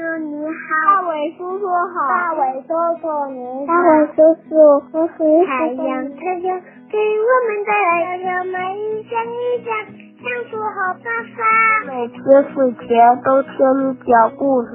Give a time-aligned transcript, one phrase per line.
[0.00, 2.68] 叔你好，大伟叔叔好，大伟叔
[3.02, 3.04] 叔
[3.36, 4.16] 你好，大伟叔
[4.48, 6.58] 叔，叔叔太阳太阳
[6.88, 9.68] 给我们带来什么，一想一想，
[10.16, 11.04] 想出好办
[11.36, 11.44] 法。
[11.86, 12.16] 每天
[12.54, 13.50] 睡前都听
[13.90, 14.68] 你讲故事。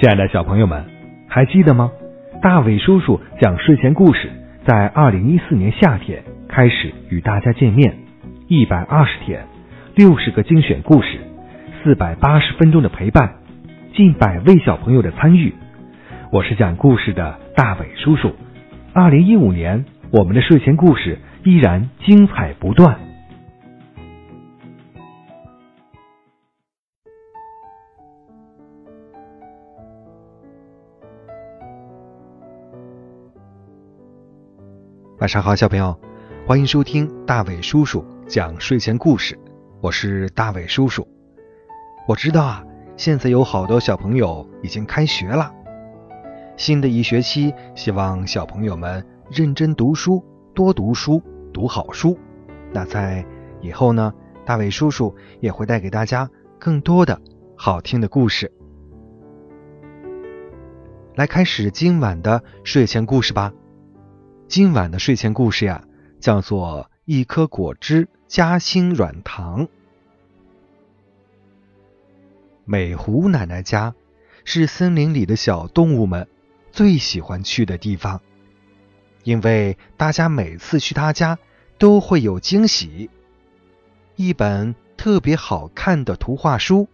[0.00, 0.84] 亲爱的小朋友们，
[1.28, 1.92] 还记得吗？
[2.42, 4.28] 大伟叔叔讲睡前故事，
[4.66, 7.94] 在二零一四年夏天开始与大家见面，
[8.48, 9.46] 一百二十天，
[9.94, 11.20] 六十个精选故事，
[11.84, 13.34] 四百八十分钟的陪伴，
[13.94, 15.54] 近百位小朋友的参与。
[16.32, 18.32] 我是讲故事的大伟叔叔。
[18.94, 22.98] 二零一五年，我们的睡前故事依然精彩不断。
[35.18, 35.94] 晚上好，小朋友，
[36.46, 39.38] 欢迎收听大伟叔叔讲睡前故事。
[39.82, 41.06] 我是大伟叔叔。
[42.08, 42.64] 我知道啊，
[43.02, 45.52] 现在有好多小朋友已经开学了，
[46.56, 51.20] 新的一学期，希望小朋友们认真读书，多读书，
[51.52, 52.16] 读好书。
[52.70, 53.26] 那在
[53.60, 54.14] 以后呢，
[54.44, 56.30] 大伟叔叔也会带给大家
[56.60, 57.20] 更多的
[57.56, 58.52] 好听的故事。
[61.16, 63.52] 来开始今晚的睡前故事吧。
[64.46, 65.82] 今晚的睡前故事呀，
[66.20, 69.66] 叫做《一颗果汁夹心软糖》。
[72.64, 73.94] 美狐奶奶家
[74.44, 76.28] 是森林里的小动物们
[76.70, 78.20] 最喜欢去的地方，
[79.24, 81.38] 因为大家每次去她家
[81.78, 83.10] 都会有惊喜：
[84.16, 86.88] 一本特别好看的图画书，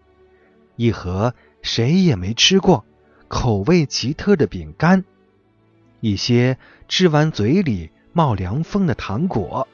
[0.77, 2.84] 一盒谁也没吃过、
[3.28, 5.05] 口味奇特的饼干。
[6.00, 6.56] 一些
[6.89, 9.69] 吃完嘴里冒凉风的糖果。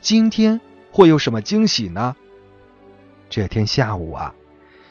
[0.00, 2.14] 今天会有什么惊喜呢？
[3.30, 4.34] 这天下午啊，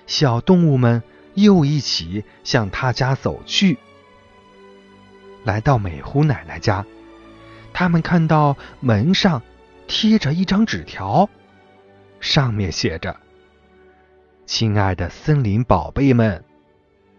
[0.07, 1.03] 小动物们
[1.35, 3.77] 又一起向他家走去。
[5.43, 6.85] 来到美狐奶奶家，
[7.73, 9.43] 他们看到门上
[9.87, 11.29] 贴着一张纸条，
[12.19, 13.17] 上面写着
[14.47, 16.43] ：“亲爱的森林宝贝们，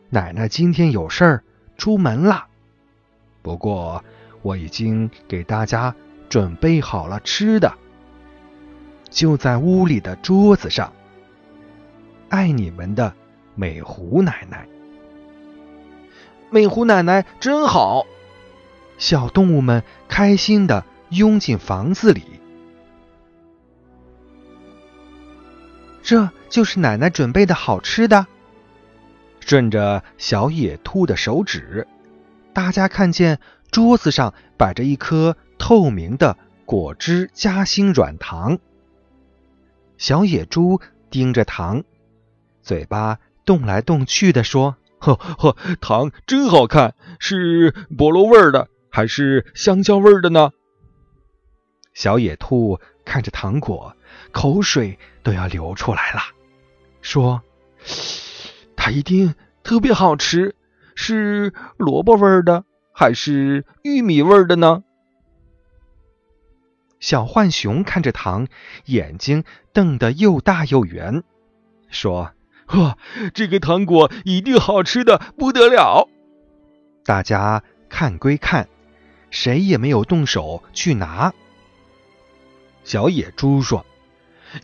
[0.09, 1.45] 奶奶今天有事儿。”
[1.79, 2.47] 出门了，
[3.41, 4.05] 不过
[4.43, 5.95] 我已经给大家
[6.29, 7.73] 准备好了吃的，
[9.09, 10.93] 就在屋里的桌子上。
[12.31, 13.13] 爱你们的
[13.57, 14.67] 美狐奶奶，
[16.49, 18.07] 美狐奶奶真好！
[18.99, 22.23] 小动物们开心的拥进房子里。
[26.03, 28.27] 这就是奶奶准备的好吃的。
[29.41, 31.89] 顺着小野兔的手指，
[32.53, 33.41] 大家看见
[33.73, 38.59] 桌子上摆着一颗透明的果汁夹心软糖。
[39.99, 40.81] 小野猪
[41.11, 41.83] 盯着糖，
[42.63, 50.51] 嘴巴动来动去的说：“呵呵，糖真好看，是菠萝味的还是香蕉味的呢？”
[51.95, 53.97] 小野兔看着糖果，
[54.31, 56.21] 口水都要流出来了，
[57.03, 57.43] 说。
[58.77, 60.55] 它一定特别好吃，
[60.95, 64.83] 是萝卜味的还是玉米味的呢？
[66.99, 68.49] 小浣熊看着糖，
[68.87, 71.23] 眼睛瞪得又大又圆，
[71.89, 72.33] 说
[72.71, 72.97] ：“呵，
[73.35, 76.09] 这个糖果一定好吃的不得了。”
[77.05, 78.69] 大家看归看，
[79.31, 81.35] 谁也没有动手去拿。
[82.85, 83.85] 小野猪说。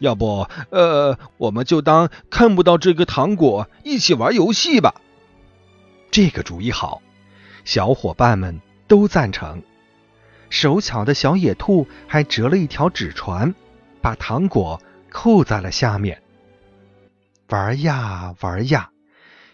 [0.00, 5.00] 要不，呃，我们就当看不到这个糖果，一起玩游戏吧。
[6.10, 7.02] 这个主意好，
[7.64, 9.62] 小伙伴们都赞成。
[10.50, 13.54] 手巧的小野兔还折了一条纸船，
[14.00, 16.20] 把糖果扣在了下面。
[17.48, 18.90] 玩呀玩呀，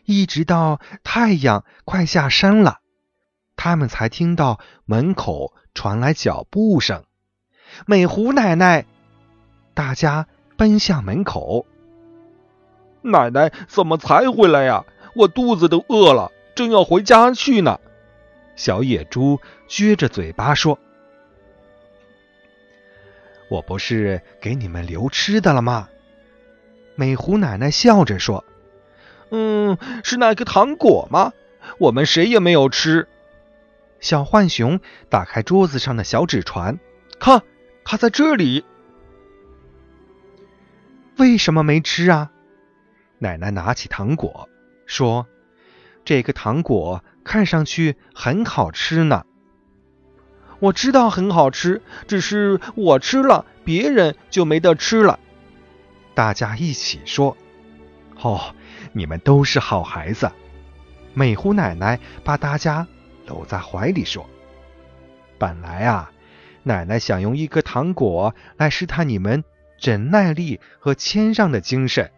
[0.04, 2.80] 一直到太阳快下山了，
[3.56, 7.04] 他们才听到门口传来脚步声。
[7.86, 8.86] 美狐奶奶。
[9.74, 10.26] 大家
[10.58, 11.66] 奔向门口。
[13.00, 14.84] 奶奶怎么才回来呀？
[15.14, 17.80] 我肚子都饿了，正要回家去呢。
[18.54, 20.78] 小野猪撅着嘴巴说
[23.48, 25.88] ：“我不是给你们留吃的了吗？”
[26.94, 28.44] 美狐奶奶笑着说
[29.30, 31.32] ：“嗯，是那个糖果吗？
[31.78, 33.08] 我们谁也没有吃。”
[34.00, 36.78] 小浣熊打开桌子上的小纸船，
[37.18, 37.42] 看，
[37.84, 38.64] 它在这里。
[41.18, 42.30] 为什么没吃啊？
[43.18, 44.48] 奶奶拿起糖果
[44.86, 45.26] 说
[46.04, 49.24] ：“这个糖果看上去很好吃呢。”
[50.58, 55.18] 我知道很好吃，只是我吃了，别人就没得吃了。
[56.14, 57.36] 大家一起说
[58.20, 58.54] ：“哦，
[58.92, 60.30] 你们都是好孩子。
[61.14, 62.86] 美狐奶奶把大家
[63.26, 64.28] 搂在怀里说
[65.38, 66.10] ：“本来啊，
[66.62, 69.44] 奶奶想用一颗糖果来试探你们
[69.80, 72.10] 忍耐力和谦让的精神，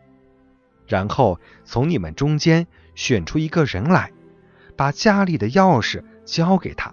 [0.87, 4.12] 然后从你们中间选出一个人来，
[4.76, 6.93] 把家里的钥匙交给他。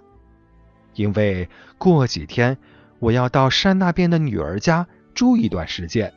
[0.94, 2.58] 因为过几天
[2.98, 6.12] 我要到山那边的女儿家住一段时间，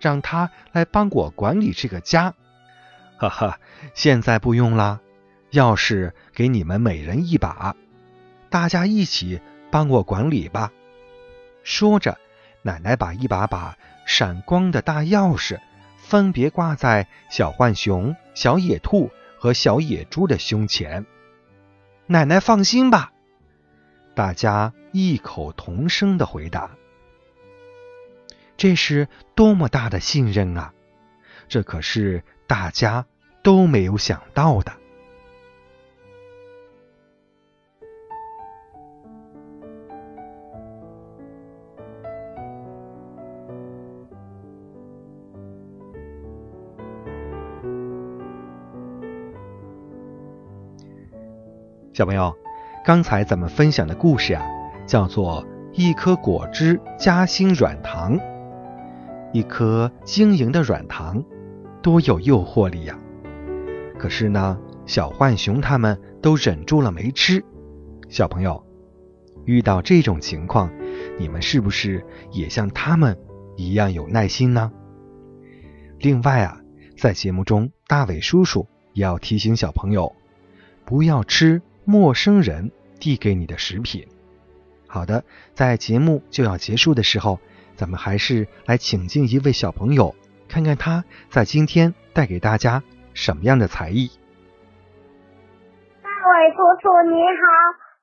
[0.00, 2.34] 让他来帮我管理这个家。”
[3.18, 3.58] 哈哈，
[3.94, 5.00] 现在不用啦，
[5.50, 7.74] 钥匙给你们每人一把，
[8.48, 9.40] 大家一起
[9.70, 10.72] 帮我管理吧。
[11.64, 12.16] 说着，
[12.62, 15.58] 奶奶把一把把闪光的大钥匙
[15.96, 21.04] 分别挂在小浣熊、小野兔和小野猪的胸前。
[22.06, 23.12] 奶奶放心吧，
[24.14, 26.70] 大家异口同声的回答。
[28.58, 30.74] 这是多么大的信任啊！
[31.48, 32.22] 这可是。
[32.48, 33.04] 大家
[33.42, 34.72] 都没有想到的，
[51.92, 52.34] 小朋友，
[52.82, 54.42] 刚才咱们分享的故事啊，
[54.86, 55.44] 叫做
[55.74, 58.18] “一颗果汁夹心软糖”，
[59.32, 61.22] 一颗晶莹的软糖。
[61.80, 62.98] 多有诱惑力呀！
[63.98, 67.42] 可是呢，小浣熊他们都忍住了没吃。
[68.08, 68.62] 小朋友，
[69.44, 70.70] 遇到这种情况，
[71.18, 73.16] 你们是不是也像他们
[73.56, 74.72] 一样有耐心呢？
[76.00, 76.60] 另外啊，
[76.96, 80.12] 在节目中，大伟叔叔也要提醒小朋友，
[80.84, 84.06] 不要吃陌生人递给你的食品。
[84.88, 87.38] 好的，在节目就要结束的时候，
[87.78, 90.16] 咱们还是来请进一位小朋友。
[90.50, 92.82] 看看他在今天带给大家
[93.14, 94.10] 什么样的才艺。
[96.02, 97.46] 大伟叔叔你好，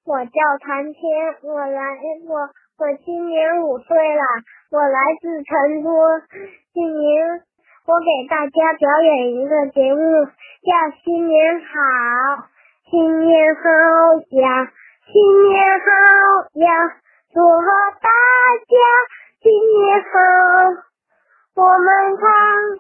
[0.06, 1.02] 我叫谭天，
[1.44, 1.82] 我来
[2.24, 2.48] 我
[2.80, 4.24] 我今年五岁了，
[4.72, 5.90] 我来自成都。
[6.72, 7.44] 今年
[7.84, 10.26] 我给大家表演一个节目，
[10.64, 10.72] 叫
[11.04, 12.48] 新年好，
[12.90, 13.60] 新年好
[14.40, 14.72] 呀，
[15.12, 15.90] 新年好
[16.62, 16.70] 呀，
[17.34, 17.66] 祝贺
[18.00, 18.08] 大
[18.64, 18.76] 家
[19.46, 20.10] 新年好。
[21.54, 21.88] 我们
[22.18, 22.26] 唱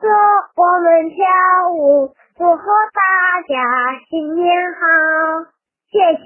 [0.01, 0.07] 歌，
[0.55, 1.15] 我们跳
[1.71, 2.99] 舞，祝贺大
[3.47, 3.53] 家
[4.09, 4.81] 新年好！
[5.91, 6.25] 谢谢。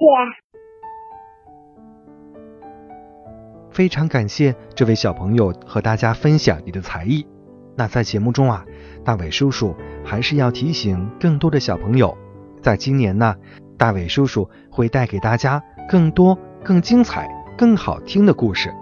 [3.70, 7.28] 非常感谢这位小朋友和大家分享你的才艺。
[7.76, 8.64] 那在节目中啊，
[9.04, 9.76] 大伟叔叔
[10.06, 12.18] 还是要提醒更多的小朋友，
[12.64, 13.36] 在今年呢，
[13.78, 17.28] 大伟叔叔会带给大家更多、更精彩、
[17.58, 18.74] 更好听的故事。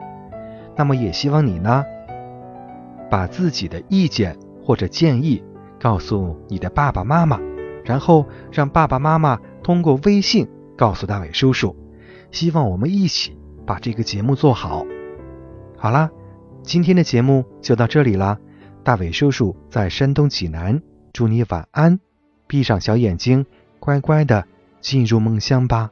[0.78, 1.84] 那么也希望你呢。
[3.10, 5.42] 把自己的意见或者建议
[5.80, 7.40] 告诉你的爸爸妈妈，
[7.86, 11.76] 然后让爸爸妈妈通过微信告诉大伟叔叔。
[12.32, 14.86] 希望我们一起把这个节目做好。
[15.78, 16.12] 好啦，
[16.64, 18.38] 今天的节目就到这里啦。
[18.84, 20.82] 大伟叔叔在山东济南，
[21.14, 22.00] 祝你晚安，
[22.46, 23.46] 闭上小眼睛，
[23.80, 24.46] 乖乖的
[24.82, 25.92] 进入梦乡吧。